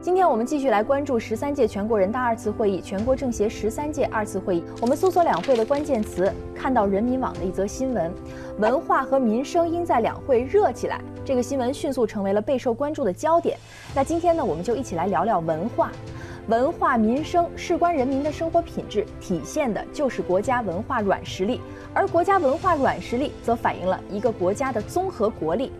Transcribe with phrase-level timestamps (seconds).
[0.00, 4.64] 今天我们继续来关注十三届全国人大二次会议、全国政协十三届二次会议。
[4.80, 8.12] 我们搜索两会的关键词，看到人民网的一则新闻：
[8.58, 11.00] 文化和民生应在两会热起来。
[11.24, 13.58] 这个新闻迅速成为了备受关注的焦点。
[13.92, 15.90] 那今天呢，我们就一起来聊聊文化。
[16.48, 21.60] 文化民生事关人民的生活品质，体现的就是国家文化软实力，
[21.92, 25.70] 而国家文化软实力则反映了一个国家的综合国力。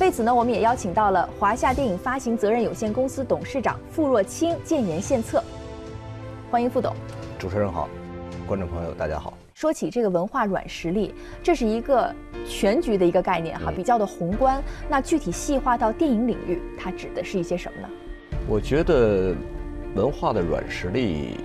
[0.00, 5.40] 为此呢，我们也邀请到了华夏电影发行责任有限公司董事长傅若清建言献策。
[6.50, 6.92] 欢迎傅董。
[7.38, 7.88] 主持人好，
[8.44, 9.32] 观众朋友大家好。
[9.54, 11.14] 说起这个文化软实力，
[11.44, 12.12] 这是一个
[12.44, 14.60] 全局的一个概念哈，比较的宏观。
[14.88, 17.88] 那具体细化到电影领域，它指的是一些什么呢？
[18.48, 19.32] 我觉得。
[19.94, 21.38] 文化的软实力，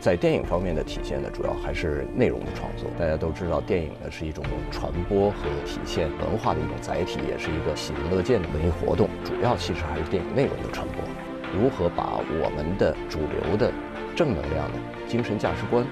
[0.00, 2.90] 在电影方面的体现呢，主要还是内容的创作。
[2.98, 9.08] 大家都知道，电影呢是一种传播和体现文化的一种载体，也是一个喜闻乐见的文艺活动。
[9.22, 11.04] 主要其实还是电影内容的传播。
[11.52, 13.70] 如何把我们的主流的
[14.16, 15.84] 正能量的精神价值观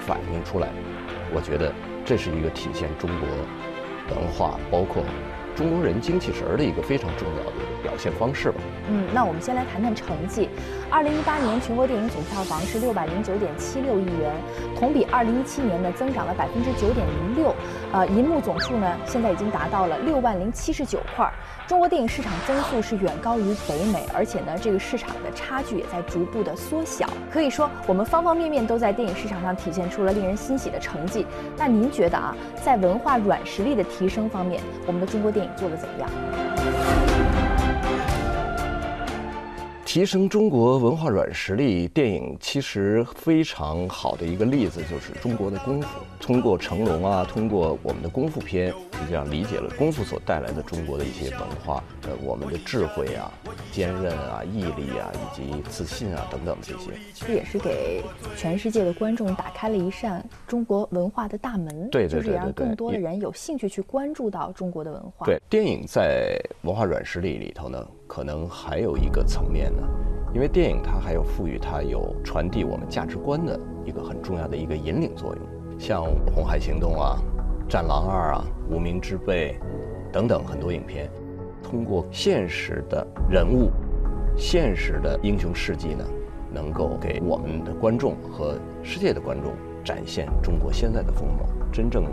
[0.00, 0.68] 反映出来？
[1.32, 1.72] 我觉得
[2.04, 3.28] 这是一个体现中国
[4.14, 5.02] 文化，包括。
[5.56, 8.60] 中国人精气神儿的一个非常重要的表现方式吧。
[8.90, 10.48] 嗯，那我们先来谈谈成绩。
[10.94, 14.32] 二零一八年全国电影总票房是六百零九点七六亿元，
[14.78, 17.52] 同比二零一七年呢增长了百分之九点零六。
[17.92, 21.28] 呃，银幕总数呢现在已经达到了六万零七十九块。
[21.66, 27.08] 中国电影市场增速是远高于北美，而且呢这个市场的差距也在逐步的缩小。
[27.28, 31.26] 可以说，我们方方面面都在电影市场上体现出了令人欣喜的成绩。
[31.56, 37.03] 那您觉得啊，在文化软实力的提升方面，我们的中国电影做得怎么样？
[39.94, 45.88] 提升中国文化软实力，电影其实非常好的一个例子就是中国的功夫。
[46.18, 53.30] 通过成龙啊，通过我们的功夫片，实际上理解了功夫所带来的中国的一些文化，呃，我们的智慧啊、
[53.70, 56.90] 坚韧啊、毅力啊，以及自信啊等等这些。
[57.14, 58.02] 这也是给
[58.36, 61.88] 全世界的观众打开了一扇中国文化的大门。
[61.90, 62.22] 对对对对对。
[62.22, 65.26] 就是让更多的人有兴趣去关注到中国的文化。
[65.26, 67.86] 对，电影在文化软实力里头呢。
[68.06, 69.82] 可能还有一个层面呢，
[70.32, 76.02] 因为电影它还有赋予它有传递我们价值观的一个很重要的一个引领作用，像
[76.32, 77.18] 《红海行动》啊，
[77.68, 79.58] 《战狼二》啊，《无名之辈》
[80.12, 81.10] 等等很多影片，
[81.62, 83.70] 通过现实的人物、
[84.36, 86.04] 现实的英雄事迹呢，
[86.52, 92.04] 能够给我们的观众和世界的观众展现中国现在的风貌，真正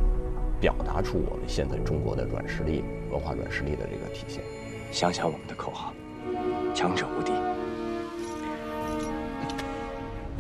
[0.60, 4.44] 表达出我们现在中国的软实力、文化软实力的这个体现。
[4.92, 5.94] 想想我们的口号：
[6.74, 7.32] 强者无敌。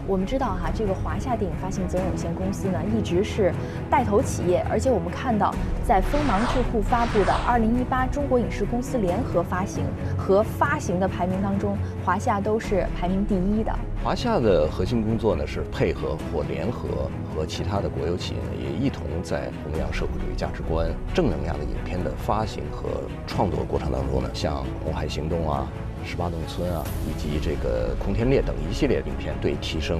[0.07, 3.53] 我们知道哈，这个华夏电影发行责任有限公司呢，一直是
[3.89, 5.53] 带头企业，而且我们看到，
[5.85, 9.83] 在锋芒智库发布的二零一八中国影视公司联合发行
[10.17, 13.71] 和发行的排名当中，华夏都是排名第一的。
[14.03, 22.89] 华夏的核心工作呢，是配合或联合和其他的国有企业呢，也一同在弘扬社会主义价值观、正能量的影片的发行和
[23.27, 25.67] 创作过程当中呢，像《红海行动》啊。
[26.03, 29.99] 十八洞村啊，以及这个空天猎等一系列影片，对提升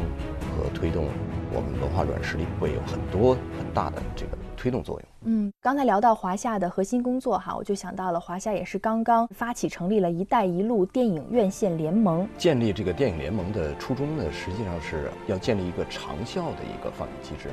[0.49, 1.05] 和推动
[1.53, 5.07] 我们文化软实力会有很多很大的这个推动作用。
[5.25, 12.27] 嗯，刚才聊到华夏的核心工作哈，我就想到了华夏也是刚刚发起成立了一带一路电影院线联盟。
[12.35, 17.49] 建立这个电影联盟的初衷呢，实际上是要建立一个长效的一个放映机制，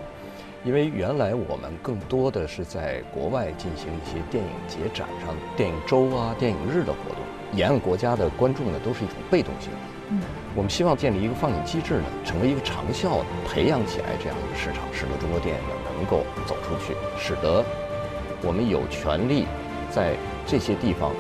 [0.64, 7.19] 因为原来我们更多的是在国外进行一些电影节展上、电影周啊、电影日的活动。
[7.52, 9.78] 沿岸国家的观众呢，都是一种被动性的。
[10.10, 10.20] 嗯，
[10.54, 17.64] 我们希望建立一个放映机制呢，成为一个长效的，培养起来这样一个市场，使得中国电影呢能够走出去，使得
[18.42, 19.47] 我们有权利
[19.91, 20.16] 在
[20.47, 21.12] 这些地方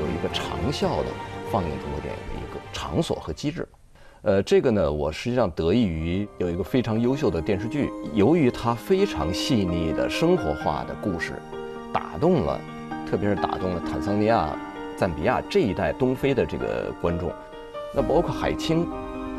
[0.00, 1.08] 有一个长效的
[1.52, 3.68] 放映中国电影的一个场所和机制。
[4.22, 11.34] 呃，这个呢，我实际上得益于有一个非常优秀的电视剧，由于它非常细腻的生活化的故事，
[11.92, 12.60] 打动了，
[13.08, 14.56] 特别是打动了坦桑尼亚。
[14.96, 17.30] 赞比亚这一代东非的这个观众，
[17.94, 18.84] 那包括海清，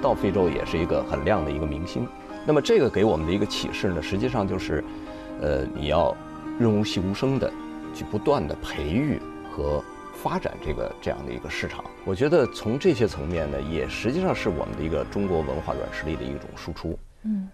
[0.02, 2.08] 到非洲也是一个很亮的一个明星。
[2.48, 4.82] 那么这个给我们的一个启示呢，实际上就是，
[5.42, 6.16] 呃，你要
[6.58, 7.52] 润物细无声的
[7.94, 9.20] 去不断的培育
[9.52, 9.84] 和
[10.24, 11.84] 发展这个这样的一个市场。
[12.06, 16.98] 我觉得从这些层面呢，也实际上是我们的一个中国文化软实力的一种输出。
[17.24, 17.48] 嗯。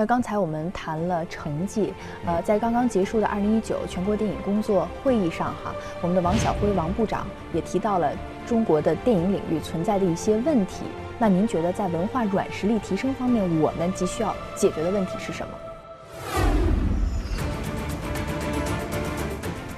[0.00, 1.92] 那刚才我们谈了成绩，
[2.24, 8.12] 呃，在刚刚结束的二零一九全国电影工作会议上，哈，我们的王晓辉王部长也提到了
[8.46, 10.84] 中国的电影领域存在的一些问题。
[11.18, 15.52] 那您觉得在文化软实力提升方面，我们急需要解决的问题是什么？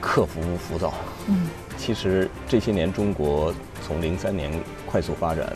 [0.02, 0.92] 克服浮躁。
[1.28, 1.48] 嗯，
[1.80, 4.52] 其实这些年中国从零三年
[4.84, 5.50] 快速发展，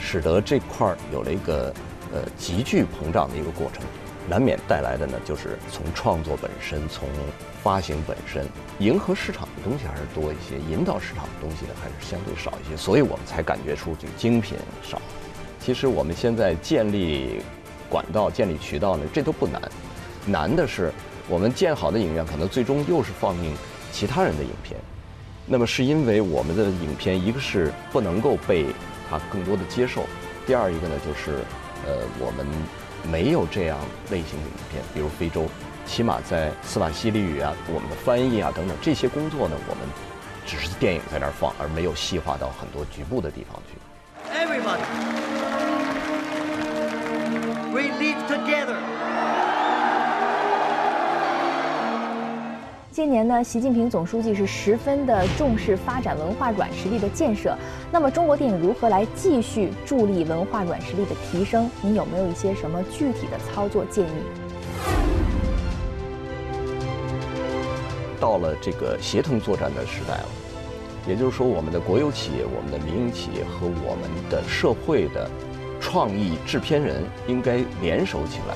[0.00, 1.72] 使得这块儿有了一个
[2.12, 3.84] 呃急剧膨胀的一个过程，
[4.28, 7.08] 难免带来的呢就是从创作本身，从
[7.62, 8.44] 发行本身，
[8.80, 15.00] 迎合市场的东西还是多一些，引导市场的东西呢还是相对少一些，所以我们才感觉出这个精品少。
[15.60, 17.40] 其实我们现在建立
[17.88, 19.62] 管道、建立渠道呢，这都不难，
[20.26, 20.92] 难的是
[21.28, 23.54] 我们建好的影院可能最终又是放映
[23.92, 24.76] 其他人的影片。
[25.52, 28.66] 那么是因为我们的影片，一个是不能够被
[29.10, 30.06] 他更多的接受，
[30.46, 31.42] 第二一个呢就是
[31.84, 32.46] 呃我们
[33.10, 33.76] 没有这样
[34.12, 35.48] 类型的影片，比如非洲，
[35.84, 39.84] 起码在斯瓦西里语啊、我们的翻译啊等等这些工作呢，我们
[40.46, 43.76] 只是电影在那儿放，而没有细化到很多局部的地方去。
[44.32, 44.86] Everybody.
[47.72, 48.89] We live together.
[52.92, 57.56] 今年呢，习近平总书记是十分的重视发展文化软实力的建设。
[57.92, 61.70] 那么，中国电影如何来继续助力文化软实力的提升？
[61.82, 64.10] 您有没有一些什么具体的操作建议？
[68.18, 70.26] 到了这个协同作战的时代了，
[71.06, 75.30] 也就是说，我们的国有企业、我们的民营企业和我们的社会的。
[75.82, 78.54] 创意制片人应该联手起来，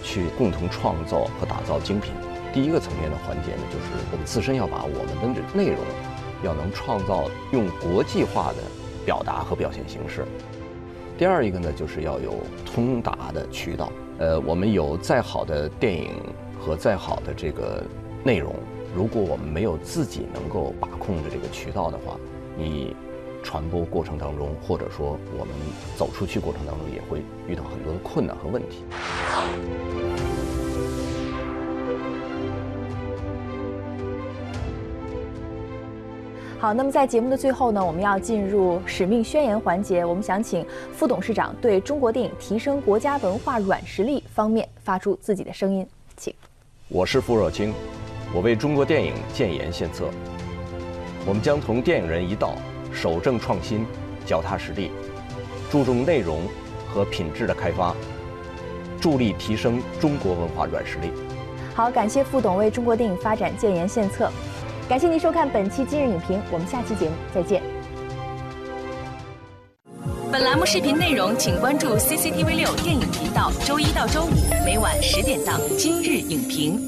[0.00, 2.12] 去共同创造和打造精品。
[2.52, 5.78] 第一个层面的环节呢，就是我们自身要把我们的内容
[6.44, 8.58] 要能创造用国际化的
[9.06, 10.26] 表达和表现形式。
[11.16, 12.34] 第二一个呢，就是要有
[12.66, 13.90] 通达的渠道。
[14.18, 16.12] 呃，我们有再好的电影
[16.60, 17.82] 和再好的这个
[18.22, 18.54] 内容，
[18.94, 22.16] 如果我们没有自己能够把控的这个渠道的话，
[22.56, 22.94] 你。
[23.44, 25.52] 传播过程当中，或者说我们
[25.96, 28.84] 走出去过程当中，也会遇到很多的困难和问题。
[36.62, 40.04] 好，那么在节目的最后呢，我们要进入使命宣言环节。
[40.04, 45.84] 我们想请副董事长对中国电影提升国家文化软实力方面发出自己的声音，
[46.16, 46.32] 请。
[46.86, 47.74] 我是傅若清，
[48.32, 50.08] 我为中国电影建言献策。
[51.26, 52.54] 我们将同电影人一道。
[52.92, 53.84] 守正创新，
[54.24, 54.92] 脚踏实地，
[55.68, 56.42] 注重内容
[56.94, 57.92] 和品质的开发，
[59.00, 61.10] 助力提升中国文化软实力。
[61.74, 64.30] 好，感谢傅董为中国电影发展建言献策。
[64.92, 67.62] 感谢您收看本期今日影评，我们下期节目再见。
[70.30, 74.30] 本栏目视频内容，请关注 CCTV 六电影频道，周一到周五
[74.66, 76.78] 每晚十点档《今日影评》。